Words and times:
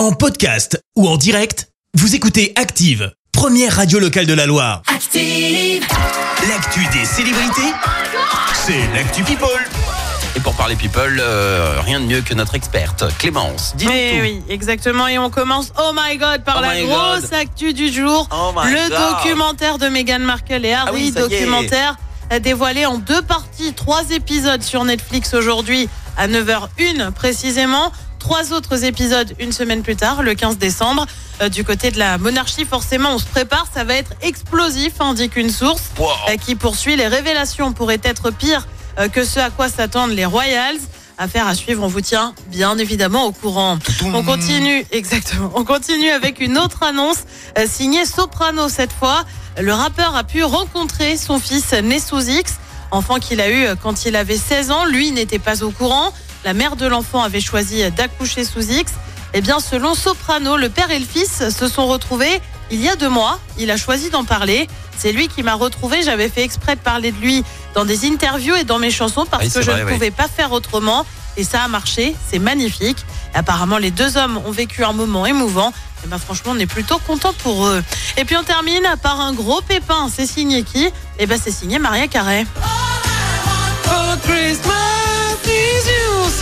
En 0.00 0.12
podcast 0.12 0.82
ou 0.96 1.06
en 1.06 1.18
direct, 1.18 1.68
vous 1.92 2.14
écoutez 2.14 2.54
Active, 2.56 3.12
première 3.32 3.76
radio 3.76 3.98
locale 3.98 4.24
de 4.24 4.32
la 4.32 4.46
Loire. 4.46 4.80
Active. 4.86 5.86
L'actu 6.48 6.80
des 6.98 7.04
célébrités, 7.04 7.70
c'est 8.54 8.80
l'actu 8.94 9.22
People. 9.24 9.50
Et 10.36 10.40
pour 10.40 10.54
parler 10.54 10.74
people, 10.76 11.18
euh, 11.20 11.82
rien 11.84 12.00
de 12.00 12.06
mieux 12.06 12.22
que 12.22 12.32
notre 12.32 12.54
experte, 12.54 13.04
Clémence. 13.18 13.74
Dis-nous 13.76 13.92
Oui, 13.92 14.10
tout. 14.14 14.20
oui, 14.22 14.42
exactement. 14.48 15.06
Et 15.06 15.18
on 15.18 15.28
commence, 15.28 15.70
oh 15.78 15.92
my 15.94 16.16
god, 16.16 16.44
par 16.44 16.56
Oh 16.60 16.62
la 16.62 16.80
grosse 16.80 17.22
God. 17.30 17.34
actu 17.34 17.74
du 17.74 17.92
jour. 17.92 18.26
Oh 18.32 18.52
my 18.56 18.72
le 18.72 18.88
God. 18.88 18.98
documentaire 18.98 19.76
de 19.76 19.88
Meghan 19.88 20.20
Markle 20.20 20.64
et 20.64 20.72
Harry, 20.72 20.88
Ah 20.88 20.92
oui, 20.94 21.12
ça 21.12 21.20
y 21.20 21.24
est. 21.24 21.28
documentaire 21.28 21.98
dévoilé 22.42 22.86
en 22.86 22.96
deux 22.96 23.20
parties, 23.20 23.74
trois 23.74 24.08
épisodes 24.12 24.62
sur 24.62 24.82
Netflix 24.86 25.34
aujourd'hui 25.34 25.90
à 26.16 26.26
9h01 26.26 27.10
précisément. 27.12 27.92
Trois 28.20 28.52
autres 28.52 28.84
épisodes 28.84 29.34
une 29.40 29.50
semaine 29.50 29.82
plus 29.82 29.96
tard, 29.96 30.22
le 30.22 30.34
15 30.34 30.58
décembre. 30.58 31.06
Euh, 31.40 31.48
du 31.48 31.64
côté 31.64 31.90
de 31.90 31.98
la 31.98 32.18
monarchie, 32.18 32.64
forcément, 32.66 33.14
on 33.14 33.18
se 33.18 33.24
prépare, 33.24 33.66
ça 33.74 33.82
va 33.82 33.94
être 33.94 34.12
explosif, 34.22 35.00
indique 35.00 35.36
une 35.36 35.50
source 35.50 35.82
Wow. 35.98 36.06
euh, 36.28 36.36
qui 36.36 36.54
poursuit. 36.54 36.96
Les 36.96 37.08
révélations 37.08 37.72
pourraient 37.72 38.00
être 38.04 38.30
pires 38.30 38.68
euh, 38.98 39.08
que 39.08 39.24
ce 39.24 39.40
à 39.40 39.50
quoi 39.50 39.68
s'attendent 39.68 40.12
les 40.12 40.26
Royals. 40.26 40.76
Affaire 41.18 41.46
à 41.46 41.54
suivre, 41.54 41.82
on 41.82 41.88
vous 41.88 42.00
tient 42.02 42.34
bien 42.48 42.78
évidemment 42.78 43.24
au 43.24 43.32
courant. 43.32 43.78
On 44.04 44.22
continue, 44.22 44.86
exactement. 44.92 45.50
On 45.54 45.64
continue 45.64 46.10
avec 46.10 46.40
une 46.40 46.56
autre 46.56 46.82
annonce 46.82 47.24
signée 47.66 48.06
Soprano 48.06 48.68
cette 48.68 48.92
fois. 48.92 49.24
Le 49.60 49.72
rappeur 49.74 50.14
a 50.16 50.24
pu 50.24 50.44
rencontrer 50.44 51.16
son 51.18 51.38
fils 51.38 51.72
né 51.72 51.98
sous 52.00 52.22
X, 52.28 52.54
enfant 52.90 53.18
qu'il 53.18 53.40
a 53.42 53.50
eu 53.50 53.66
quand 53.82 54.04
il 54.06 54.16
avait 54.16 54.38
16 54.38 54.70
ans. 54.70 54.84
Lui 54.86 55.10
n'était 55.10 55.38
pas 55.38 55.62
au 55.62 55.70
courant. 55.70 56.12
La 56.44 56.54
mère 56.54 56.76
de 56.76 56.86
l'enfant 56.86 57.22
avait 57.22 57.40
choisi 57.40 57.88
d'accoucher 57.92 58.44
sous 58.44 58.70
X. 58.70 58.92
Eh 59.34 59.40
bien, 59.40 59.60
selon 59.60 59.94
Soprano, 59.94 60.56
le 60.56 60.68
père 60.68 60.90
et 60.90 60.98
le 60.98 61.04
fils 61.06 61.48
se 61.50 61.68
sont 61.68 61.86
retrouvés 61.86 62.40
il 62.72 62.80
y 62.80 62.88
a 62.88 62.96
deux 62.96 63.08
mois. 63.08 63.38
Il 63.58 63.70
a 63.70 63.76
choisi 63.76 64.10
d'en 64.10 64.24
parler. 64.24 64.68
C'est 64.96 65.12
lui 65.12 65.28
qui 65.28 65.42
m'a 65.42 65.54
retrouvé. 65.54 66.02
J'avais 66.02 66.28
fait 66.28 66.42
exprès 66.42 66.76
de 66.76 66.80
parler 66.80 67.10
de 67.12 67.18
lui 67.18 67.44
dans 67.74 67.84
des 67.84 68.06
interviews 68.06 68.54
et 68.54 68.64
dans 68.64 68.78
mes 68.78 68.90
chansons 68.90 69.26
parce 69.30 69.44
Oui, 69.44 69.50
que 69.50 69.62
je 69.62 69.70
vrai, 69.70 69.80
ne 69.80 69.86
oui. 69.86 69.92
pouvais 69.94 70.10
pas 70.10 70.28
faire 70.28 70.52
autrement. 70.52 71.04
Et 71.36 71.44
ça 71.44 71.62
a 71.62 71.68
marché. 71.68 72.14
C'est 72.30 72.38
magnifique. 72.38 72.98
Apparemment, 73.34 73.78
les 73.78 73.90
deux 73.90 74.16
hommes 74.16 74.38
ont 74.46 74.50
vécu 74.50 74.84
un 74.84 74.92
moment 74.92 75.26
émouvant. 75.26 75.72
Et 76.04 76.06
ben, 76.08 76.18
franchement, 76.18 76.52
on 76.54 76.58
est 76.58 76.66
plutôt 76.66 76.98
content 76.98 77.32
pour 77.42 77.66
eux. 77.66 77.82
Et 78.16 78.24
puis, 78.24 78.36
on 78.36 78.42
termine 78.42 78.82
par 79.02 79.20
un 79.20 79.32
gros 79.32 79.60
pépin. 79.60 80.08
C'est 80.14 80.26
signé 80.26 80.62
qui? 80.62 80.88
Eh 81.18 81.26
ben, 81.26 81.38
c'est 81.42 81.52
signé 81.52 81.78
Maria 81.78 82.08
Carré. 82.08 82.46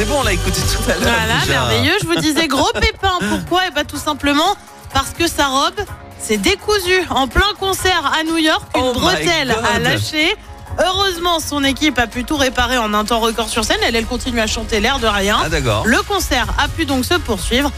Bon, 0.08 0.20
on 0.20 0.22
l'a 0.22 0.32
écouté 0.32 0.60
tout 0.60 0.90
à 0.90 0.94
l'heure. 0.94 1.14
Voilà, 1.14 1.40
déjà. 1.40 1.52
merveilleux. 1.60 1.94
Je 2.02 2.06
vous 2.06 2.16
disais 2.16 2.48
gros 2.48 2.70
pépin. 2.80 3.18
Pourquoi? 3.28 3.62
Eh 3.68 3.70
bien, 3.70 3.84
tout 3.84 3.98
simplement 3.98 4.56
parce 4.92 5.10
que 5.10 5.26
sa 5.28 5.46
robe 5.46 5.80
s'est 6.20 6.38
décousue 6.38 7.02
en 7.10 7.28
plein 7.28 7.52
concert 7.60 8.12
à 8.18 8.24
New 8.24 8.38
York. 8.38 8.62
Une 8.76 8.82
Oh 8.84 8.92
bretelle 8.94 9.50
a 9.74 9.78
lâché. 9.78 10.34
Heureusement, 10.84 11.40
son 11.40 11.64
équipe 11.64 11.98
a 11.98 12.06
pu 12.06 12.24
tout 12.24 12.36
réparer 12.36 12.78
en 12.78 12.94
un 12.94 13.04
temps 13.04 13.18
record 13.20 13.48
sur 13.48 13.64
scène. 13.64 13.78
Elle, 13.84 13.96
elle 13.96 14.06
continue 14.06 14.40
à 14.40 14.46
chanter 14.46 14.80
l'air 14.80 14.98
de 15.00 15.06
rien. 15.08 15.38
Ah 15.44 15.48
d'accord. 15.48 15.82
Le 15.86 16.00
concert 16.02 16.46
a 16.58 16.68
pu 16.68 16.84
donc 16.86 17.04
se 17.04 17.14
poursuivre. 17.14 17.70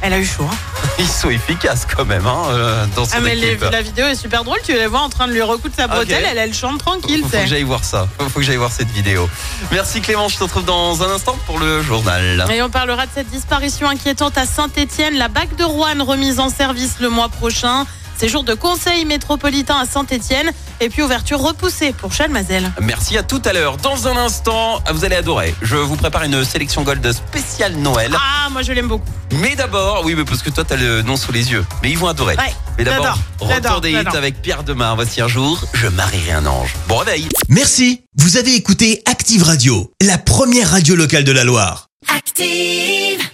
Elle 0.00 0.12
a 0.14 0.18
eu 0.18 0.24
chaud. 0.24 0.46
hein. 0.50 0.56
Ils 1.00 1.06
sont 1.06 1.30
efficaces 1.30 1.86
quand 1.86 2.04
même 2.04 2.26
hein, 2.26 2.42
euh, 2.50 2.84
dans 2.96 3.04
son 3.04 3.12
Ah, 3.16 3.20
mais 3.20 3.34
les- 3.36 3.48
équipe. 3.52 3.70
la 3.70 3.82
vidéo 3.82 4.06
est 4.06 4.16
super 4.16 4.42
drôle. 4.42 4.58
Tu 4.64 4.72
les 4.72 4.86
vois 4.88 5.00
en 5.00 5.08
train 5.08 5.28
de 5.28 5.32
lui 5.32 5.42
recoudre 5.42 5.74
sa 5.76 5.86
bretelle. 5.86 6.24
Elle, 6.28 6.38
elle 6.38 6.52
chante 6.54 6.78
tranquille. 6.78 7.20
Faut 7.22 7.28
c'est- 7.30 7.42
que 7.44 7.48
j'aille 7.48 7.62
voir 7.62 7.84
ça. 7.84 8.08
Faut 8.18 8.40
que 8.40 8.44
j'aille 8.44 8.56
voir 8.56 8.72
cette 8.72 8.90
vidéo. 8.90 9.28
Merci 9.70 10.00
Clément, 10.00 10.28
je 10.28 10.36
te 10.38 10.42
retrouve 10.42 10.64
dans 10.64 11.00
un 11.02 11.10
instant 11.10 11.36
pour 11.46 11.58
le 11.60 11.82
journal. 11.82 12.44
Et 12.52 12.62
on 12.62 12.70
parlera 12.70 13.06
de 13.06 13.10
cette 13.14 13.30
disparition 13.30 13.88
inquiétante 13.88 14.36
à 14.38 14.44
Saint-Étienne, 14.46 15.14
la 15.16 15.28
bague 15.28 15.54
de 15.56 15.64
Rouen 15.64 16.04
remise 16.04 16.40
en 16.40 16.48
service 16.50 16.96
le 17.00 17.08
mois 17.10 17.28
prochain. 17.28 17.86
Séjour 18.18 18.42
de 18.42 18.54
conseil 18.54 19.04
métropolitain 19.04 19.76
à 19.76 19.86
Saint-Étienne 19.86 20.50
et 20.80 20.88
puis 20.88 21.02
ouverture 21.02 21.38
repoussée 21.38 21.92
pour 21.92 22.12
Chalmazel. 22.12 22.72
Merci 22.80 23.16
à 23.16 23.22
tout 23.22 23.40
à 23.44 23.52
l'heure. 23.52 23.76
Dans 23.76 24.08
un 24.08 24.16
instant, 24.16 24.82
vous 24.92 25.04
allez 25.04 25.14
adorer. 25.14 25.54
Je 25.62 25.76
vous 25.76 25.94
prépare 25.94 26.24
une 26.24 26.44
sélection 26.44 26.82
gold 26.82 27.12
spéciale 27.12 27.76
Noël. 27.76 28.12
Ah, 28.16 28.48
moi 28.50 28.62
je 28.62 28.72
l'aime 28.72 28.88
beaucoup. 28.88 29.08
Mais 29.40 29.54
d'abord, 29.54 30.02
oui, 30.04 30.16
mais 30.16 30.24
parce 30.24 30.42
que 30.42 30.50
toi, 30.50 30.64
t'as 30.64 30.74
le 30.74 31.02
nom 31.02 31.16
sous 31.16 31.30
les 31.30 31.52
yeux. 31.52 31.64
Mais 31.80 31.90
ils 31.90 31.98
vont 31.98 32.08
adorer. 32.08 32.34
Ouais, 32.34 32.52
mais 32.76 32.82
d'abord, 32.82 33.18
retour 33.38 33.80
des 33.80 33.92
hits 33.92 34.16
avec 34.16 34.42
Pierre 34.42 34.64
Demar. 34.64 34.96
Voici 34.96 35.20
un 35.20 35.28
jour, 35.28 35.62
je 35.74 35.86
marierai 35.86 36.32
un 36.32 36.46
ange. 36.46 36.74
Bon 36.88 36.96
réveil. 36.96 37.28
Merci, 37.48 38.02
vous 38.16 38.36
avez 38.36 38.56
écouté 38.56 39.00
Active 39.06 39.44
Radio, 39.44 39.92
la 40.02 40.18
première 40.18 40.72
radio 40.72 40.96
locale 40.96 41.22
de 41.22 41.32
la 41.32 41.44
Loire. 41.44 41.86
Active. 42.08 43.28